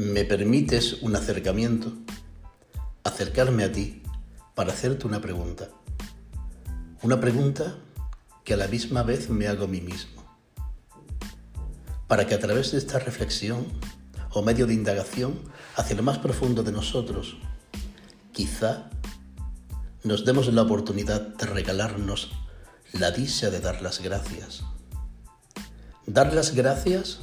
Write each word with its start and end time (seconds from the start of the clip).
me 0.00 0.24
permites 0.24 1.02
un 1.02 1.14
acercamiento, 1.14 1.92
acercarme 3.04 3.64
a 3.64 3.72
ti 3.72 4.02
para 4.54 4.72
hacerte 4.72 5.06
una 5.06 5.20
pregunta. 5.20 5.68
Una 7.02 7.20
pregunta 7.20 7.76
que 8.42 8.54
a 8.54 8.56
la 8.56 8.66
misma 8.66 9.02
vez 9.02 9.28
me 9.28 9.46
hago 9.46 9.64
a 9.64 9.68
mí 9.68 9.82
mismo. 9.82 10.24
Para 12.08 12.26
que 12.26 12.34
a 12.34 12.38
través 12.38 12.72
de 12.72 12.78
esta 12.78 12.98
reflexión 12.98 13.66
o 14.30 14.40
medio 14.40 14.66
de 14.66 14.72
indagación 14.72 15.38
hacia 15.76 15.96
lo 15.96 16.02
más 16.02 16.16
profundo 16.16 16.62
de 16.62 16.72
nosotros, 16.72 17.36
quizá 18.32 18.88
nos 20.02 20.24
demos 20.24 20.50
la 20.50 20.62
oportunidad 20.62 21.20
de 21.20 21.44
regalarnos 21.44 22.32
la 22.94 23.10
dicha 23.10 23.50
de 23.50 23.60
dar 23.60 23.82
las 23.82 24.00
gracias. 24.00 24.62
Dar 26.06 26.32
las 26.32 26.54
gracias 26.54 27.20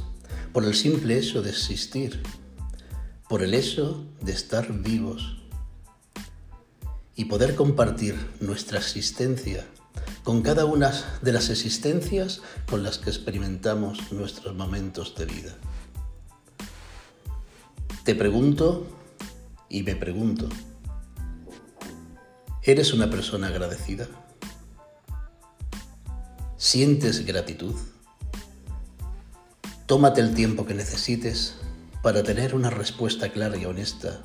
por 0.53 0.63
el 0.63 0.75
simple 0.75 1.17
hecho 1.17 1.41
de 1.41 1.49
existir 1.49 2.21
por 3.29 3.43
el 3.43 3.53
hecho 3.53 4.05
de 4.21 4.31
estar 4.31 4.71
vivos 4.71 5.37
y 7.15 7.25
poder 7.25 7.55
compartir 7.55 8.15
nuestra 8.39 8.79
existencia 8.79 9.65
con 10.23 10.41
cada 10.41 10.65
una 10.65 10.91
de 11.21 11.31
las 11.31 11.49
existencias 11.49 12.41
con 12.69 12.83
las 12.83 12.97
que 12.97 13.09
experimentamos 13.09 14.11
nuestros 14.11 14.55
momentos 14.55 15.15
de 15.15 15.25
vida. 15.25 15.55
Te 18.03 18.15
pregunto 18.15 18.87
y 19.69 19.83
me 19.83 19.95
pregunto, 19.95 20.47
¿eres 22.61 22.93
una 22.93 23.09
persona 23.09 23.47
agradecida? 23.47 24.07
¿Sientes 26.57 27.25
gratitud? 27.25 27.75
Tómate 29.85 30.21
el 30.21 30.33
tiempo 30.33 30.65
que 30.65 30.73
necesites 30.73 31.55
para 32.01 32.23
tener 32.23 32.55
una 32.55 32.69
respuesta 32.69 33.29
clara 33.29 33.57
y 33.57 33.65
honesta 33.65 34.21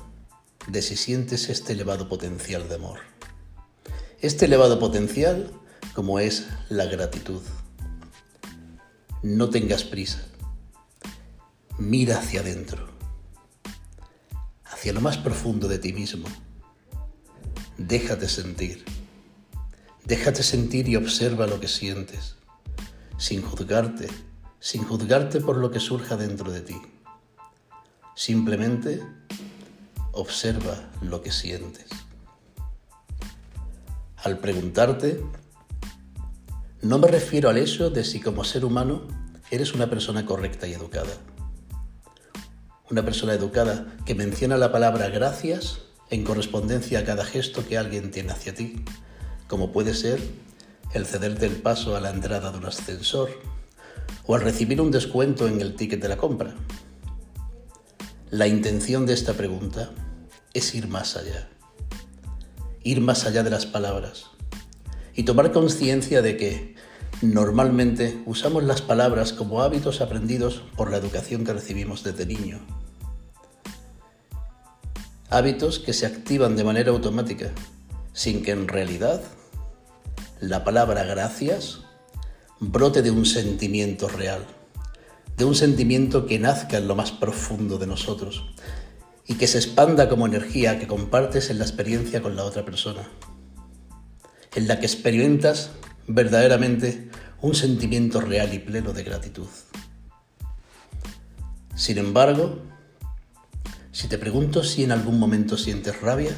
de 0.67 0.83
si 0.83 0.97
sientes 0.97 1.48
este 1.48 1.73
elevado 1.73 2.09
potencial 2.09 2.69
de 2.69 2.75
amor. 2.77 3.01
Este 4.20 4.45
elevado 4.45 4.78
potencial 4.78 5.51
como 5.95 6.19
es 6.19 6.47
la 6.69 6.84
gratitud. 6.84 7.43
No 9.23 9.50
tengas 9.50 9.84
prisa. 9.84 10.23
Mira 11.78 12.19
hacia 12.19 12.41
adentro, 12.41 12.89
hacia 14.65 14.93
lo 14.93 15.00
más 15.00 15.17
profundo 15.17 15.69
de 15.69 15.78
ti 15.78 15.93
mismo. 15.93 16.28
Déjate 17.78 18.28
sentir. 18.28 18.84
Déjate 20.05 20.43
sentir 20.43 20.89
y 20.89 20.97
observa 20.97 21.47
lo 21.47 21.61
que 21.61 21.69
sientes, 21.69 22.37
sin 23.17 23.43
juzgarte, 23.43 24.09
sin 24.61 24.84
juzgarte 24.84 25.41
por 25.41 25.56
lo 25.56 25.70
que 25.70 25.81
surja 25.81 26.17
dentro 26.17 26.50
de 26.50 26.61
ti. 26.61 26.77
Simplemente 28.14 29.02
observa 30.12 30.91
lo 31.00 31.22
que 31.22 31.32
sientes. 31.32 31.86
Al 34.16 34.38
preguntarte, 34.38 35.20
no 36.82 36.98
me 36.98 37.08
refiero 37.08 37.48
al 37.48 37.58
hecho 37.58 37.91
de 37.91 38.04
si 38.04 38.20
como 38.20 38.44
ser 38.44 38.64
humano 38.64 39.08
eres 39.50 39.74
una 39.74 39.88
persona 39.88 40.27
correcta 40.27 40.66
y 40.66 40.74
educada. 40.74 41.12
Una 42.91 43.04
persona 43.04 43.32
educada 43.32 43.96
que 44.04 44.14
menciona 44.14 44.56
la 44.56 44.70
palabra 44.70 45.08
gracias 45.08 45.78
en 46.10 46.24
correspondencia 46.24 47.00
a 47.00 47.04
cada 47.04 47.24
gesto 47.24 47.66
que 47.66 47.78
alguien 47.78 48.10
tiene 48.10 48.32
hacia 48.32 48.54
ti, 48.54 48.84
como 49.48 49.72
puede 49.72 49.94
ser 49.94 50.20
el 50.92 51.06
cederte 51.06 51.47
el 51.47 51.56
paso 51.56 51.97
a 51.97 52.00
la 52.00 52.10
entrada 52.10 52.52
de 52.52 52.58
un 52.58 52.66
ascensor 52.66 53.30
o 54.26 54.34
al 54.34 54.42
recibir 54.42 54.80
un 54.80 54.91
descuento 54.91 55.48
en 55.48 55.60
el 55.60 55.74
ticket 55.74 56.02
de 56.02 56.08
la 56.08 56.16
compra. 56.16 56.54
La 58.33 58.47
intención 58.47 59.04
de 59.04 59.12
esta 59.12 59.34
pregunta 59.34 59.91
es 60.54 60.75
ir 60.75 60.88
más 60.88 61.19
allá, 61.19 61.50
ir 62.82 63.03
más 63.03 63.26
allá 63.26 63.43
de 63.43 63.50
las 63.50 63.66
palabras 63.66 64.31
y 65.15 65.25
tomar 65.25 65.53
conciencia 65.53 66.22
de 66.22 66.38
que 66.38 66.75
normalmente 67.20 68.22
usamos 68.25 68.65
las 68.65 68.81
palabras 68.81 69.34
como 69.34 69.60
hábitos 69.60 70.00
aprendidos 70.00 70.62
por 70.78 70.91
la 70.91 70.97
educación 70.97 71.44
que 71.44 71.53
recibimos 71.53 72.04
desde 72.04 72.25
niño. 72.25 72.60
Hábitos 75.28 75.78
que 75.78 75.93
se 75.93 76.06
activan 76.06 76.56
de 76.56 76.64
manera 76.64 76.91
automática, 76.91 77.50
sin 78.14 78.43
que 78.43 78.53
en 78.53 78.66
realidad 78.66 79.20
la 80.41 80.64
palabra 80.64 81.04
gracias 81.04 81.81
brote 82.60 83.03
de 83.03 83.10
un 83.10 83.26
sentimiento 83.26 84.09
real 84.09 84.47
de 85.37 85.44
un 85.44 85.54
sentimiento 85.54 86.26
que 86.26 86.38
nazca 86.38 86.78
en 86.78 86.88
lo 86.88 86.94
más 86.94 87.12
profundo 87.12 87.78
de 87.78 87.87
nosotros 87.87 88.44
y 89.26 89.34
que 89.34 89.47
se 89.47 89.59
expanda 89.59 90.09
como 90.09 90.26
energía 90.26 90.78
que 90.78 90.87
compartes 90.87 91.50
en 91.50 91.59
la 91.59 91.65
experiencia 91.65 92.22
con 92.22 92.37
la 92.37 92.44
otra 92.44 92.65
persona, 92.65 93.09
en 94.54 94.69
la 94.69 94.78
que 94.78 94.87
experimentas 94.87 95.70
verdaderamente 96.06 97.10
un 97.41 97.54
sentimiento 97.54 98.20
real 98.20 98.53
y 98.54 98.59
pleno 98.59 98.93
de 98.93 99.03
gratitud. 99.04 99.47
Sin 101.75 101.99
embargo, 101.99 102.62
si 103.91 104.09
te 104.09 104.19
pregunto 104.19 104.62
si 104.62 104.84
en 104.84 104.93
algún 104.93 105.19
momento 105.19 105.56
sientes 105.56 106.00
rabia, 106.00 106.34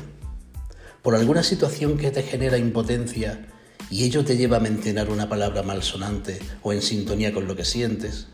por 1.02 1.14
alguna 1.14 1.42
situación 1.42 1.98
que 1.98 2.10
te 2.10 2.22
genera 2.22 2.56
impotencia 2.56 3.46
y 3.90 4.04
ello 4.04 4.24
te 4.24 4.36
lleva 4.36 4.56
a 4.56 4.60
mencionar 4.60 5.10
una 5.10 5.28
palabra 5.28 5.62
malsonante 5.62 6.38
o 6.62 6.72
en 6.72 6.80
sintonía 6.80 7.32
con 7.32 7.46
lo 7.46 7.54
que 7.54 7.64
sientes, 7.64 8.28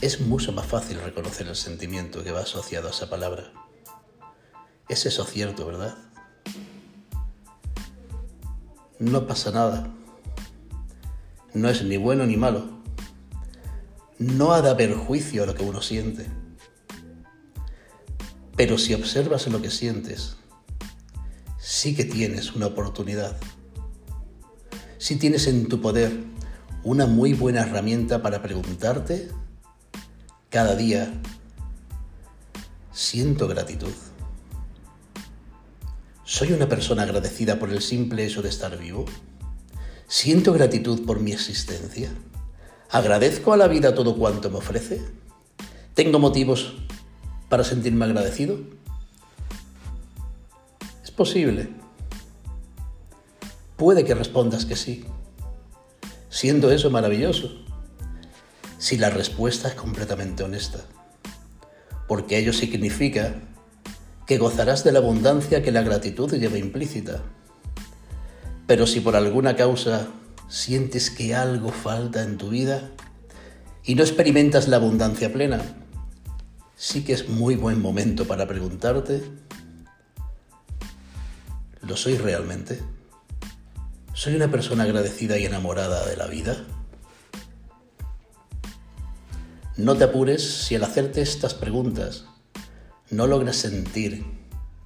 es 0.00 0.20
mucho 0.20 0.52
más 0.52 0.66
fácil 0.66 1.00
reconocer 1.00 1.48
el 1.48 1.56
sentimiento 1.56 2.22
que 2.22 2.30
va 2.30 2.40
asociado 2.40 2.88
a 2.88 2.90
esa 2.90 3.08
palabra. 3.08 3.52
Es 4.88 5.06
eso 5.06 5.24
cierto, 5.24 5.66
¿verdad? 5.66 5.96
No 8.98 9.26
pasa 9.26 9.50
nada. 9.50 9.90
No 11.54 11.68
es 11.68 11.82
ni 11.82 11.96
bueno 11.96 12.26
ni 12.26 12.36
malo. 12.36 12.68
No 14.18 14.52
ha 14.52 14.62
de 14.62 14.70
haber 14.70 14.94
juicio 14.94 15.42
a 15.42 15.46
lo 15.46 15.54
que 15.54 15.64
uno 15.64 15.80
siente. 15.80 16.26
Pero 18.56 18.78
si 18.78 18.94
observas 18.94 19.46
lo 19.48 19.60
que 19.60 19.70
sientes, 19.70 20.36
sí 21.58 21.94
que 21.94 22.04
tienes 22.04 22.54
una 22.54 22.66
oportunidad. 22.66 23.36
Sí 24.98 25.16
tienes 25.16 25.46
en 25.46 25.68
tu 25.68 25.80
poder 25.80 26.12
una 26.84 27.06
muy 27.06 27.32
buena 27.32 27.62
herramienta 27.62 28.22
para 28.22 28.42
preguntarte 28.42 29.28
cada 30.50 30.76
día 30.76 31.12
siento 32.92 33.48
gratitud. 33.48 33.92
¿Soy 36.24 36.52
una 36.52 36.68
persona 36.68 37.02
agradecida 37.02 37.58
por 37.58 37.70
el 37.70 37.82
simple 37.82 38.24
hecho 38.24 38.42
de 38.42 38.48
estar 38.48 38.78
vivo? 38.78 39.06
¿Siento 40.06 40.52
gratitud 40.52 41.04
por 41.04 41.20
mi 41.20 41.32
existencia? 41.32 42.10
¿Agradezco 42.90 43.52
a 43.52 43.56
la 43.56 43.66
vida 43.66 43.94
todo 43.94 44.16
cuanto 44.16 44.48
me 44.50 44.58
ofrece? 44.58 45.02
¿Tengo 45.94 46.18
motivos 46.20 46.74
para 47.48 47.64
sentirme 47.64 48.04
agradecido? 48.04 48.60
Es 51.02 51.10
posible. 51.10 51.70
Puede 53.76 54.04
que 54.04 54.14
respondas 54.14 54.64
que 54.64 54.76
sí. 54.76 55.04
Siendo 56.30 56.70
eso 56.70 56.90
maravilloso 56.90 57.65
si 58.78 58.98
la 58.98 59.10
respuesta 59.10 59.68
es 59.68 59.74
completamente 59.74 60.42
honesta, 60.42 60.80
porque 62.08 62.38
ello 62.38 62.52
significa 62.52 63.34
que 64.26 64.38
gozarás 64.38 64.84
de 64.84 64.92
la 64.92 64.98
abundancia 64.98 65.62
que 65.62 65.72
la 65.72 65.82
gratitud 65.82 66.32
lleva 66.34 66.58
implícita. 66.58 67.22
Pero 68.66 68.86
si 68.86 69.00
por 69.00 69.16
alguna 69.16 69.56
causa 69.56 70.08
sientes 70.48 71.10
que 71.10 71.34
algo 71.34 71.70
falta 71.70 72.22
en 72.22 72.36
tu 72.36 72.50
vida 72.50 72.90
y 73.84 73.94
no 73.94 74.02
experimentas 74.02 74.68
la 74.68 74.76
abundancia 74.76 75.32
plena, 75.32 75.60
sí 76.74 77.04
que 77.04 77.12
es 77.12 77.28
muy 77.28 77.54
buen 77.54 77.80
momento 77.80 78.26
para 78.26 78.46
preguntarte, 78.48 79.22
¿lo 81.82 81.96
soy 81.96 82.18
realmente? 82.18 82.80
¿Soy 84.12 84.34
una 84.34 84.50
persona 84.50 84.84
agradecida 84.84 85.38
y 85.38 85.44
enamorada 85.44 86.04
de 86.06 86.16
la 86.16 86.26
vida? 86.26 86.56
No 89.76 89.94
te 89.94 90.04
apures 90.04 90.42
si 90.42 90.74
al 90.74 90.84
hacerte 90.84 91.20
estas 91.20 91.52
preguntas 91.52 92.24
no 93.10 93.26
logras 93.26 93.56
sentir 93.56 94.24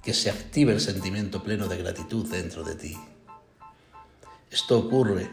que 0.03 0.13
se 0.13 0.29
active 0.29 0.73
el 0.73 0.81
sentimiento 0.81 1.43
pleno 1.43 1.69
de 1.69 1.77
gratitud 1.77 2.29
dentro 2.29 2.65
de 2.65 2.75
ti. 2.75 2.97
Esto 4.51 4.77
ocurre 4.77 5.29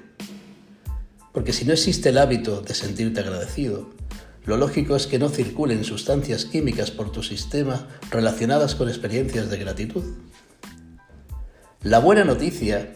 porque 1.33 1.53
si 1.53 1.65
no 1.65 1.73
existe 1.73 2.11
el 2.11 2.19
hábito 2.19 2.63
de 2.63 2.73
sentirte 2.73 3.19
agradecido, 3.19 3.91
lo 4.45 4.57
lógico 4.57 4.95
es 4.95 5.09
que 5.09 5.19
no 5.19 5.29
circulen 5.29 5.83
sustancias 5.83 6.45
químicas 6.45 6.93
por 6.93 7.11
tu 7.11 7.25
sistema 7.25 7.89
relacionadas 8.13 8.77
con 8.77 8.89
experiencias 8.89 9.51
de 9.51 9.59
gratitud. 9.59 10.05
La 11.83 11.99
buena 11.99 12.23
noticia 12.23 12.95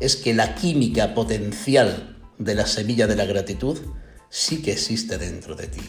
es 0.00 0.16
que 0.16 0.32
la 0.32 0.54
química 0.54 1.14
potencial 1.14 2.16
de 2.38 2.54
la 2.54 2.66
semilla 2.66 3.06
de 3.06 3.16
la 3.16 3.26
gratitud 3.26 3.78
sí 4.30 4.62
que 4.62 4.72
existe 4.72 5.18
dentro 5.18 5.54
de 5.54 5.66
ti. 5.66 5.82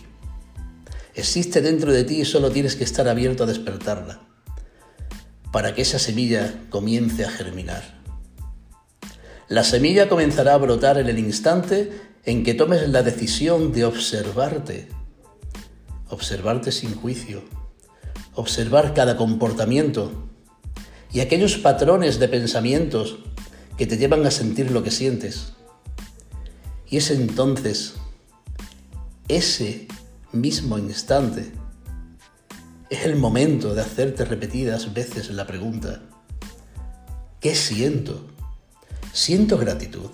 Existe 1.13 1.61
dentro 1.61 1.93
de 1.93 2.03
ti 2.03 2.21
y 2.21 2.25
solo 2.25 2.51
tienes 2.51 2.75
que 2.75 2.83
estar 2.83 3.07
abierto 3.07 3.43
a 3.43 3.47
despertarla 3.47 4.21
para 5.51 5.75
que 5.75 5.81
esa 5.81 5.99
semilla 5.99 6.53
comience 6.69 7.25
a 7.25 7.29
germinar. 7.29 8.01
La 9.47 9.63
semilla 9.63 10.07
comenzará 10.07 10.53
a 10.53 10.57
brotar 10.57 10.97
en 10.97 11.07
el 11.07 11.19
instante 11.19 11.91
en 12.23 12.43
que 12.43 12.53
tomes 12.53 12.87
la 12.89 13.03
decisión 13.03 13.73
de 13.73 13.83
observarte, 13.85 14.87
observarte 16.09 16.71
sin 16.71 16.95
juicio, 16.95 17.43
observar 18.33 18.93
cada 18.93 19.17
comportamiento 19.17 20.29
y 21.11 21.19
aquellos 21.19 21.57
patrones 21.57 22.19
de 22.19 22.29
pensamientos 22.29 23.19
que 23.77 23.85
te 23.85 23.97
llevan 23.97 24.25
a 24.25 24.31
sentir 24.31 24.71
lo 24.71 24.83
que 24.83 24.91
sientes. 24.91 25.53
Y 26.87 26.97
es 26.97 27.11
entonces, 27.11 27.95
ese 29.35 29.87
mismo 30.33 30.77
instante, 30.77 31.51
es 32.89 33.05
el 33.05 33.15
momento 33.15 33.73
de 33.73 33.81
hacerte 33.81 34.25
repetidas 34.25 34.93
veces 34.93 35.29
la 35.29 35.47
pregunta, 35.47 36.01
¿qué 37.39 37.55
siento? 37.55 38.27
¿Siento 39.13 39.57
gratitud? 39.57 40.09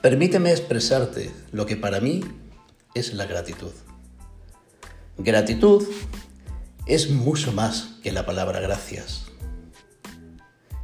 Permíteme 0.00 0.52
expresarte 0.52 1.32
lo 1.50 1.66
que 1.66 1.76
para 1.76 2.00
mí 2.00 2.20
es 2.94 3.12
la 3.14 3.26
gratitud. 3.26 3.72
Gratitud 5.16 5.84
es 6.86 7.10
mucho 7.10 7.52
más 7.52 7.96
que 8.04 8.12
la 8.12 8.24
palabra 8.24 8.60
gracias. 8.60 9.26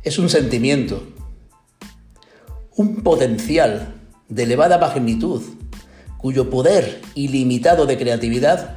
Es 0.02 0.18
un 0.18 0.28
sentimiento, 0.28 1.06
un 2.74 3.04
potencial 3.04 4.03
de 4.28 4.42
elevada 4.44 4.78
magnitud 4.78 5.42
cuyo 6.18 6.48
poder 6.48 7.02
ilimitado 7.14 7.84
de 7.84 7.98
creatividad 7.98 8.76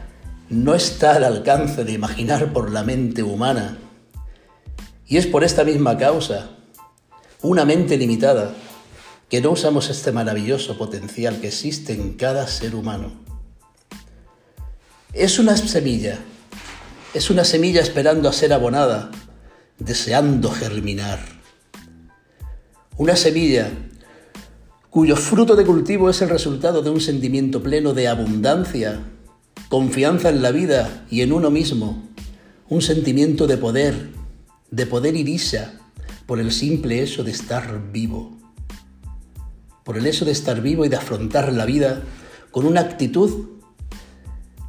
no 0.49 0.75
está 0.75 1.15
al 1.15 1.23
alcance 1.23 1.85
de 1.85 1.94
imaginar 1.94 2.51
por 2.51 2.71
la 2.71 2.83
mente 2.83 3.23
humana. 3.23 3.77
Y 5.05 5.17
es 5.17 5.27
por 5.27 5.45
esta 5.45 5.63
misma 5.63 5.97
causa, 5.97 6.49
una 7.41 7.63
mente 7.63 7.97
limitada, 7.97 8.53
que 9.29 9.41
no 9.41 9.51
usamos 9.51 9.89
este 9.89 10.11
maravilloso 10.11 10.77
potencial 10.77 11.39
que 11.39 11.47
existe 11.47 11.94
en 11.94 12.13
cada 12.13 12.47
ser 12.47 12.75
humano. 12.75 13.13
Es 15.13 15.39
una 15.39 15.55
semilla, 15.55 16.19
es 17.13 17.29
una 17.29 17.45
semilla 17.45 17.81
esperando 17.81 18.27
a 18.27 18.33
ser 18.33 18.51
abonada, 18.51 19.09
deseando 19.79 20.51
germinar. 20.51 21.19
Una 22.97 23.15
semilla 23.15 23.71
cuyo 24.97 25.15
fruto 25.15 25.55
de 25.55 25.63
cultivo 25.63 26.09
es 26.09 26.23
el 26.23 26.29
resultado 26.29 26.81
de 26.81 26.89
un 26.89 26.99
sentimiento 26.99 27.61
pleno 27.61 27.94
de 27.94 28.07
abundancia, 28.07 28.99
confianza 29.69 30.29
en 30.29 30.41
la 30.41 30.49
vida 30.49 31.05
y 31.11 31.21
en 31.21 31.33
uno 31.33 31.51
mismo, 31.51 32.01
un 32.67 32.81
sentimiento 32.81 33.45
de 33.45 33.57
poder, 33.57 34.09
de 34.71 34.88
poder 34.88 35.13
dicha, 35.13 35.75
por 36.25 36.39
el 36.39 36.51
simple 36.51 37.03
hecho 37.03 37.23
de 37.23 37.29
estar 37.29 37.91
vivo, 37.91 38.39
por 39.83 39.99
el 39.99 40.07
hecho 40.07 40.25
de 40.25 40.31
estar 40.31 40.61
vivo 40.61 40.83
y 40.83 40.89
de 40.89 40.95
afrontar 40.95 41.53
la 41.53 41.67
vida 41.67 42.01
con 42.49 42.65
una 42.65 42.81
actitud 42.81 43.49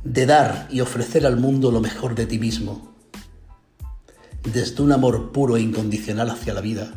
de 0.05 0.27
dar 0.27 0.69
y 0.71 0.83
ofrecer 0.83 1.25
al 1.25 1.39
mundo 1.39 1.71
lo 1.71 1.81
mejor 1.81 2.15
de 2.15 2.27
ti 2.27 2.39
mismo, 2.39 2.95
desde 4.53 4.83
un 4.83 4.93
amor 4.93 5.33
puro 5.33 5.57
e 5.57 5.63
incondicional 5.63 6.29
hacia 6.29 6.53
la 6.53 6.61
vida, 6.61 6.93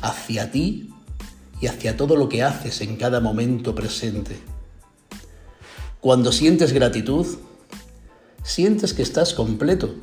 hacia 0.00 0.52
ti 0.52 0.91
y 1.62 1.68
hacia 1.68 1.96
todo 1.96 2.16
lo 2.16 2.28
que 2.28 2.42
haces 2.42 2.80
en 2.80 2.96
cada 2.96 3.20
momento 3.20 3.72
presente. 3.72 4.36
Cuando 6.00 6.32
sientes 6.32 6.72
gratitud, 6.72 7.38
sientes 8.42 8.92
que 8.92 9.02
estás 9.02 9.32
completo, 9.32 9.94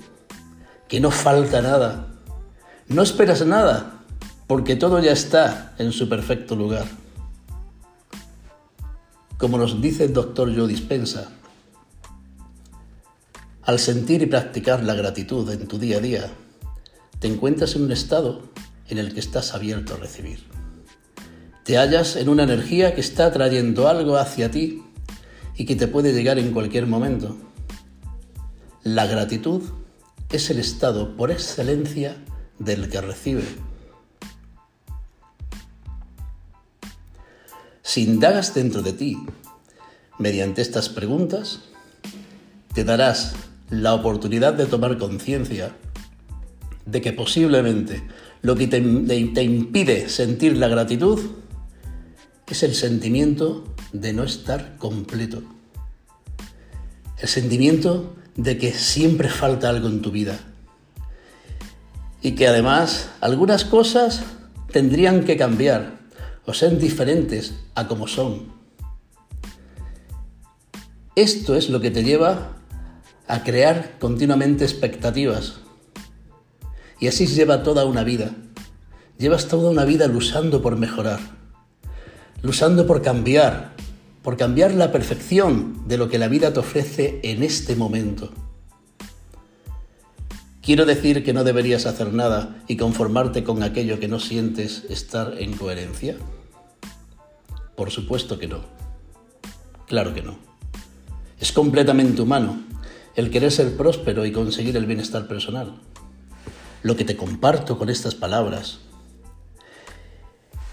que 0.88 1.01
no 1.01 1.11
falta 1.11 1.61
nada, 1.61 2.07
no 2.88 3.01
esperas 3.01 3.45
nada, 3.45 4.06
porque 4.47 4.77
todo 4.77 5.00
ya 5.00 5.11
está 5.11 5.75
en 5.77 5.91
su 5.91 6.07
perfecto 6.07 6.56
lugar. 6.56 6.85
Como 9.38 9.57
nos 9.57 9.81
dice 9.81 10.05
el 10.05 10.13
doctor 10.13 10.55
Joe 10.55 10.65
Dispensa, 10.65 11.29
al 13.63 13.79
sentir 13.79 14.21
y 14.21 14.27
practicar 14.27 14.81
la 14.81 14.94
gratitud 14.94 15.51
en 15.51 15.67
tu 15.67 15.77
día 15.77 15.97
a 15.97 16.01
día, 16.01 16.31
te 17.19 17.27
encuentras 17.27 17.75
en 17.75 17.81
un 17.81 17.91
estado 17.91 18.44
en 18.88 18.97
el 18.97 19.13
que 19.13 19.19
estás 19.19 19.53
abierto 19.53 19.95
a 19.95 19.97
recibir. 19.97 20.58
Te 21.69 21.77
hallas 21.77 22.16
en 22.16 22.30
una 22.30 22.45
energía 22.45 22.95
que 22.95 23.01
está 23.01 23.31
trayendo 23.31 23.88
algo 23.88 24.18
hacia 24.18 24.50
ti 24.50 24.81
y 25.56 25.68
que 25.68 25.75
te 25.75 25.88
puede 25.88 26.13
llegar 26.13 26.39
en 26.39 26.51
cualquier 26.51 26.88
momento. 26.88 27.38
La 28.81 29.06
gratitud 29.06 29.62
es 30.31 30.50
el 30.50 30.57
estado 30.57 31.16
por 31.16 31.30
excelencia 31.30 32.18
del 32.57 32.89
que 32.89 33.01
recibe. 33.01 33.44
Si 37.83 38.04
indagas 38.04 38.56
dentro 38.56 38.81
de 38.81 38.94
ti 38.94 39.19
mediante 40.18 40.63
estas 40.63 40.89
preguntas, 40.89 41.60
te 42.74 42.83
darás 42.83 43.36
la 43.69 43.94
oportunidad 43.94 44.56
de 44.56 44.65
tomar 44.65 44.98
conciencia 44.98 45.75
de 46.88 47.00
que 47.00 47.13
posiblemente 47.13 48.01
lo 48.42 48.56
que 48.56 48.65
te, 48.65 48.81
te, 48.81 49.44
impide 49.44 50.10
sentir 50.10 50.57
la 50.57 50.68
gratitud 50.68 51.19
es 52.54 52.63
el 52.63 52.74
sentimiento 52.74 53.63
de 53.94 54.13
no 54.13 54.24
estar 54.24 54.78
completo. 54.78 55.44
El 57.18 57.28
sentimiento 57.28 58.16
de 58.36 58.57
que 58.57 58.74
siempre 58.74 59.30
falta 59.30 59.69
algo 59.69 59.88
en 59.88 60.01
tu 60.01 60.12
vida. 60.12 60.40
Y 62.22 62.31
que 62.31 62.48
además 62.48 63.10
algunas 63.22 63.66
cosas 63.66 64.24
tendrían 64.72 65.25
que 65.25 65.38
cambiar 65.38 66.00
o 66.46 66.54
ser 66.54 66.78
diferentes 66.78 67.54
a 67.75 67.88
como 67.88 68.07
son. 68.07 68.51
Esto 71.16 71.56
es 71.56 71.69
lo 71.69 71.81
que 71.81 71.92
te 71.92 72.04
lleva 72.04 72.57
a 73.28 73.44
crear 73.44 74.00
continuamente 74.00 74.63
expectativas. 74.63 75.60
Y 77.00 77.07
así 77.07 77.28
lleva 77.28 77.63
toda 77.63 77.86
una 77.86 78.04
vida. 78.04 78.31
Llevas 79.18 79.48
toda 79.48 79.69
una 79.69 79.86
vida 79.86 80.08
luchando 80.08 80.62
por 80.62 80.77
mejorar 80.77 81.38
luchando 82.41 82.88
por 82.88 83.01
cambiar, 83.01 83.74
por 84.24 84.38
cambiar 84.38 84.74
la 84.74 84.91
perfección 84.91 85.88
de 85.88 85.98
lo 85.98 86.10
que 86.10 86.19
la 86.19 86.27
vida 86.27 86.53
te 86.53 86.60
ofrece 86.60 87.19
en 87.24 87.43
este 87.43 87.75
momento. 87.75 88.31
Quiero 90.62 90.86
decir 90.86 91.24
que 91.24 91.34
no 91.34 91.43
deberías 91.43 91.86
hacer 91.86 92.13
nada 92.13 92.58
y 92.67 92.77
conformarte 92.77 93.43
con 93.43 93.63
aquello 93.63 94.00
que 94.00 94.08
no 94.08 94.19
sientes 94.19 94.84
estar 94.89 95.36
en 95.39 95.58
coherencia. 95.58 96.15
Por 97.75 97.91
supuesto 97.91 98.38
que 98.38 98.48
no. 98.48 98.60
Claro 99.88 100.13
que 100.13 100.22
no. 100.22 100.38
Es 101.39 101.51
completamente 101.51 102.22
humano 102.22 102.62
el 103.15 103.31
querer 103.31 103.51
ser 103.51 103.75
próspero 103.75 104.25
y 104.25 104.31
conseguir 104.31 104.77
el 104.77 104.86
bienestar 104.86 105.27
personal. 105.27 105.79
Lo 106.84 106.96
que 106.96 107.05
te 107.05 107.17
comparto 107.17 107.77
con 107.77 107.89
estas 107.89 108.13
palabras 108.13 108.79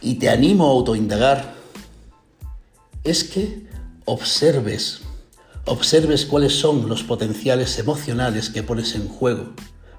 y 0.01 0.17
te 0.17 0.29
animo 0.29 0.67
a 0.67 0.71
autoindagar 0.73 1.56
es 3.07 3.25
que 3.25 3.67
observes, 4.05 5.01
observes 5.65 6.27
cuáles 6.27 6.55
son 6.55 6.89
los 6.89 7.03
potenciales 7.05 7.79
emocionales 7.79 8.51
que 8.51 8.63
pones 8.63 8.95
en 8.95 9.09
juego 9.09 9.53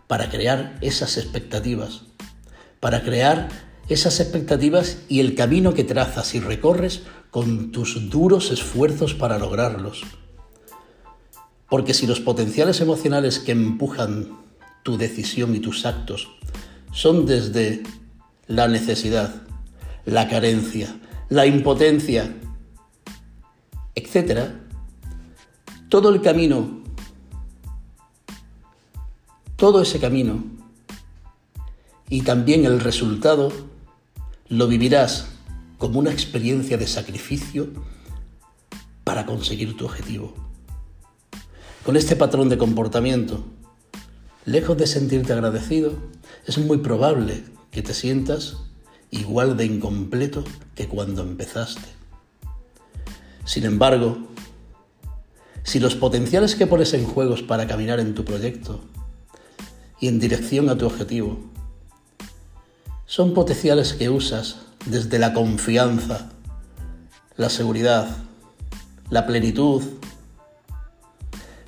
para 0.08 0.30
crear 0.30 0.78
esas 0.82 1.18
expectativas, 1.18 2.02
para 2.80 3.04
crear 3.04 3.50
esas 3.90 4.20
expectativas 4.20 4.98
y 5.08 5.22
el 5.22 5.36
camino 5.36 5.74
que 5.74 5.86
trazas 5.86 6.36
y 6.36 6.40
recorres 6.40 7.02
con 7.32 7.72
tus 7.72 8.10
duros 8.10 8.52
esfuerzos 8.52 9.14
para 9.14 9.38
lograrlos. 9.38 10.04
Porque 11.70 11.94
si 11.94 12.08
los 12.08 12.20
potenciales 12.20 12.82
emocionales 12.82 13.40
que 13.40 13.54
empujan 13.54 14.38
tu 14.84 14.98
decisión 14.98 15.56
y 15.56 15.60
tus 15.60 15.86
actos 15.86 16.30
son 16.92 17.26
desde 17.26 17.84
la 18.48 18.68
necesidad, 18.68 19.34
la 20.06 20.30
carencia, 20.30 20.98
la 21.30 21.46
impotencia, 21.46 22.34
etc., 23.98 24.52
todo 25.90 26.10
el 26.10 26.22
camino, 26.22 26.84
todo 29.56 29.82
ese 29.82 30.00
camino 30.00 30.44
y 32.10 32.22
también 32.22 32.66
el 32.66 32.80
resultado 32.80 33.52
lo 34.50 34.68
vivirás 34.68 35.28
como 35.78 36.00
una 36.00 36.12
experiencia 36.12 36.78
de 36.78 36.88
sacrificio 36.88 37.70
para 39.04 39.26
conseguir 39.26 39.76
tu 39.76 39.86
objetivo. 39.86 40.34
Con 41.84 41.96
este 41.96 42.16
patrón 42.16 42.50
de 42.50 42.58
comportamiento, 42.58 43.46
lejos 44.46 44.78
de 44.78 44.88
sentirte 44.88 45.34
agradecido, 45.34 45.94
es 46.46 46.58
muy 46.58 46.78
probable 46.78 47.44
que 47.72 47.82
te 47.82 47.94
sientas 47.94 48.58
igual 49.10 49.58
de 49.58 49.66
incompleto 49.66 50.44
que 50.76 50.88
cuando 50.88 51.24
empezaste. 51.24 51.98
Sin 53.48 53.64
embargo, 53.64 54.18
si 55.64 55.80
los 55.80 55.96
potenciales 55.96 56.56
que 56.56 56.68
pones 56.68 56.94
en 56.94 57.06
juegos 57.06 57.42
para 57.44 57.66
caminar 57.66 58.02
en 58.02 58.14
tu 58.14 58.26
proyecto 58.26 58.82
y 60.02 60.10
en 60.10 60.20
dirección 60.20 60.70
a 60.70 60.78
tu 60.78 60.86
objetivo 60.86 61.40
son 63.06 63.34
potenciales 63.34 63.94
que 63.94 64.10
usas 64.10 64.58
desde 64.86 65.18
la 65.18 65.34
confianza, 65.34 66.30
la 67.38 67.50
seguridad, 67.50 68.18
la 69.10 69.26
plenitud, 69.26 69.82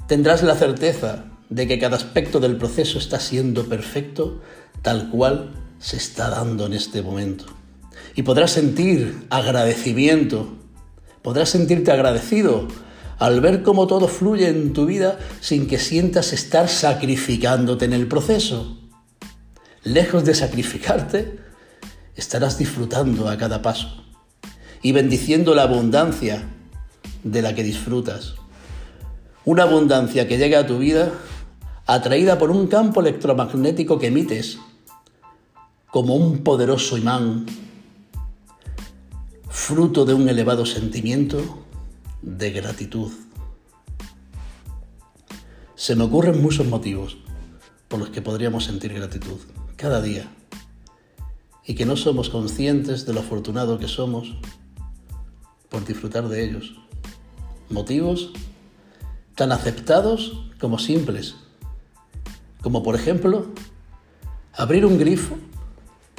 tendrás 0.05 0.43
la 0.43 0.55
certeza 0.55 1.27
de 1.49 1.65
que 1.65 1.79
cada 1.79 1.95
aspecto 1.95 2.41
del 2.41 2.57
proceso 2.57 2.99
está 2.99 3.21
siendo 3.21 3.69
perfecto 3.69 4.41
tal 4.81 5.09
cual 5.09 5.53
se 5.79 5.95
está 5.95 6.29
dando 6.29 6.65
en 6.65 6.73
este 6.73 7.01
momento. 7.01 7.45
Y 8.15 8.23
podrás 8.23 8.51
sentir 8.51 9.27
agradecimiento, 9.29 10.58
podrás 11.21 11.49
sentirte 11.49 11.91
agradecido 11.91 12.67
al 13.17 13.41
ver 13.41 13.63
cómo 13.63 13.87
todo 13.87 14.07
fluye 14.07 14.47
en 14.47 14.73
tu 14.73 14.85
vida 14.85 15.19
sin 15.41 15.67
que 15.67 15.77
sientas 15.77 16.33
estar 16.33 16.69
sacrificándote 16.69 17.85
en 17.85 17.93
el 17.93 18.07
proceso. 18.07 18.77
Lejos 19.83 20.25
de 20.25 20.35
sacrificarte, 20.35 21.39
estarás 22.15 22.57
disfrutando 22.57 23.29
a 23.29 23.37
cada 23.37 23.61
paso 23.61 24.03
y 24.81 24.91
bendiciendo 24.91 25.55
la 25.55 25.63
abundancia 25.63 26.47
de 27.23 27.41
la 27.41 27.53
que 27.53 27.63
disfrutas. 27.63 28.35
Una 29.45 29.63
abundancia 29.63 30.27
que 30.27 30.37
llega 30.37 30.59
a 30.59 30.67
tu 30.67 30.79
vida 30.79 31.11
atraída 31.85 32.37
por 32.37 32.51
un 32.51 32.67
campo 32.67 33.01
electromagnético 33.01 33.99
que 33.99 34.07
emites 34.07 34.59
como 35.91 36.15
un 36.15 36.43
poderoso 36.43 36.97
imán, 36.97 37.45
fruto 39.49 40.05
de 40.05 40.13
un 40.13 40.29
elevado 40.29 40.65
sentimiento 40.65 41.65
de 42.21 42.51
gratitud. 42.51 43.11
Se 45.75 45.95
me 45.95 46.03
ocurren 46.03 46.41
muchos 46.41 46.67
motivos 46.67 47.17
por 47.87 47.99
los 47.99 48.09
que 48.09 48.21
podríamos 48.21 48.65
sentir 48.65 48.93
gratitud 48.93 49.39
cada 49.75 50.01
día 50.01 50.29
y 51.65 51.73
que 51.73 51.85
no 51.85 51.95
somos 51.95 52.29
conscientes 52.29 53.05
de 53.05 53.13
lo 53.13 53.21
afortunado 53.21 53.79
que 53.79 53.87
somos 53.87 54.35
por 55.69 55.85
disfrutar 55.85 56.27
de 56.27 56.43
ellos. 56.43 56.75
Motivos 57.69 58.31
tan 59.35 59.51
aceptados 59.51 60.47
como 60.59 60.79
simples, 60.79 61.35
como 62.61 62.83
por 62.83 62.95
ejemplo 62.95 63.47
abrir 64.53 64.85
un 64.85 64.99
grifo 64.99 65.37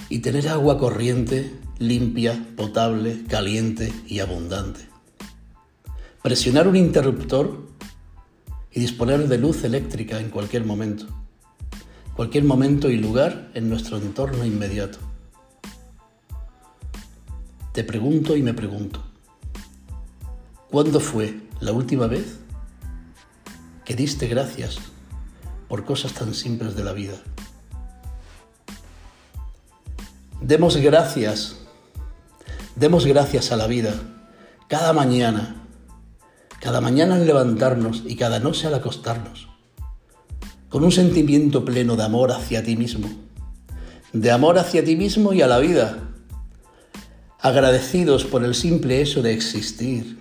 y 0.08 0.20
tener 0.20 0.48
agua 0.48 0.78
corriente, 0.78 1.52
limpia, 1.80 2.46
potable, 2.56 3.24
caliente 3.26 3.92
y 4.06 4.20
abundante 4.20 4.90
presionar 6.22 6.68
un 6.68 6.76
interruptor 6.76 7.66
y 8.72 8.80
disponer 8.80 9.26
de 9.26 9.38
luz 9.38 9.64
eléctrica 9.64 10.20
en 10.20 10.30
cualquier 10.30 10.64
momento, 10.64 11.06
cualquier 12.14 12.44
momento 12.44 12.90
y 12.90 12.98
lugar 12.98 13.50
en 13.54 13.70
nuestro 13.70 13.96
entorno 13.96 14.44
inmediato. 14.44 14.98
Te 17.72 17.84
pregunto 17.84 18.36
y 18.36 18.42
me 18.42 18.52
pregunto, 18.52 19.02
¿cuándo 20.70 21.00
fue 21.00 21.40
la 21.60 21.72
última 21.72 22.06
vez 22.06 22.38
que 23.84 23.94
diste 23.94 24.28
gracias 24.28 24.78
por 25.68 25.84
cosas 25.84 26.12
tan 26.12 26.34
simples 26.34 26.76
de 26.76 26.84
la 26.84 26.92
vida? 26.92 27.14
Demos 30.42 30.76
gracias, 30.76 31.59
demos 32.80 33.04
gracias 33.04 33.52
a 33.52 33.56
la 33.56 33.66
vida 33.66 33.92
cada 34.66 34.94
mañana. 34.94 35.56
Cada 36.60 36.80
mañana 36.80 37.16
al 37.16 37.26
levantarnos 37.26 38.04
y 38.06 38.16
cada 38.16 38.38
noche 38.38 38.66
al 38.66 38.74
acostarnos, 38.74 39.48
con 40.68 40.84
un 40.84 40.92
sentimiento 40.92 41.64
pleno 41.64 41.96
de 41.96 42.04
amor 42.04 42.32
hacia 42.32 42.62
ti 42.62 42.76
mismo, 42.76 43.08
de 44.12 44.30
amor 44.30 44.58
hacia 44.58 44.84
ti 44.84 44.96
mismo 44.96 45.32
y 45.32 45.42
a 45.42 45.46
la 45.46 45.58
vida, 45.58 45.98
agradecidos 47.38 48.24
por 48.24 48.44
el 48.44 48.54
simple 48.54 49.00
hecho 49.02 49.22
de 49.22 49.32
existir, 49.32 50.18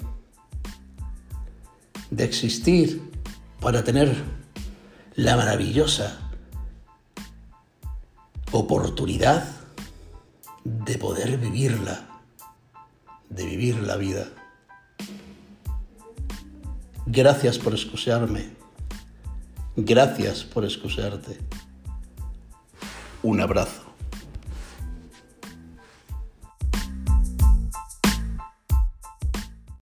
de 2.09 2.23
existir 2.23 3.01
para 3.59 3.83
tener 3.83 4.15
la 5.15 5.35
maravillosa 5.35 6.19
oportunidad 8.51 9.45
de 10.63 10.97
poder 10.97 11.37
vivirla, 11.37 12.08
de 13.29 13.45
vivir 13.45 13.75
la 13.81 13.95
vida. 13.97 14.27
Gracias 17.05 17.57
por 17.57 17.73
excusarme. 17.73 18.49
Gracias 19.75 20.43
por 20.43 20.65
excusarte. 20.65 21.37
Un 23.23 23.41
abrazo. 23.41 23.88